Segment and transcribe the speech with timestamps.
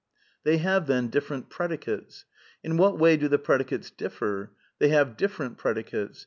[0.43, 2.25] They have, then, different predicates.
[2.63, 4.49] In what way do the predicates differ?
[4.79, 6.19] They have different predicates.